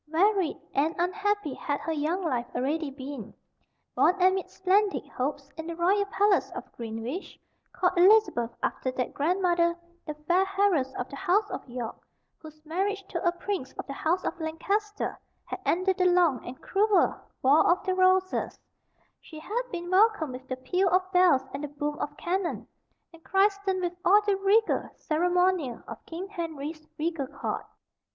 Varied 0.07 0.57
and 0.73 0.95
unhappy 0.97 1.53
had 1.53 1.79
her 1.81 1.91
young 1.91 2.23
life 2.23 2.47
already 2.55 2.89
been. 2.89 3.35
Born 3.95 4.19
amid 4.19 4.49
splendid 4.49 5.07
hopes, 5.09 5.47
in 5.57 5.67
the 5.67 5.75
royal 5.75 6.07
palace 6.07 6.49
of 6.55 6.71
Greenwich; 6.71 7.37
called 7.71 7.95
Elizabeth 7.95 8.49
after 8.63 8.89
that 8.93 9.13
grandmother, 9.13 9.77
the 10.07 10.15
fair 10.27 10.43
heiress 10.57 10.91
of 10.95 11.07
the 11.09 11.15
House 11.15 11.47
of 11.51 11.69
York, 11.69 11.97
whose 12.39 12.65
marriage 12.65 13.05
to 13.09 13.23
a 13.23 13.31
prince 13.31 13.73
of 13.73 13.85
the 13.85 13.93
House 13.93 14.23
of 14.23 14.39
Lancaster 14.39 15.19
had 15.45 15.59
ended 15.67 15.99
the 15.99 16.05
long 16.05 16.43
and 16.47 16.59
cruel 16.63 17.15
War 17.43 17.63
or 17.67 17.79
the 17.85 17.93
Roses; 17.93 18.59
she 19.19 19.37
had 19.37 19.61
been 19.71 19.91
welcomed 19.91 20.33
with 20.33 20.47
the 20.47 20.57
peal 20.57 20.89
of 20.89 21.11
bells 21.11 21.43
and 21.53 21.63
the 21.63 21.67
boom 21.67 21.99
of 21.99 22.17
cannon, 22.17 22.65
and 23.13 23.23
christened 23.23 23.83
with 23.83 23.93
all 24.03 24.23
the 24.23 24.35
regal 24.35 24.89
ceremonial 24.97 25.83
of 25.87 26.03
King 26.07 26.27
Henry's 26.27 26.87
regal 26.97 27.27
court. 27.27 27.67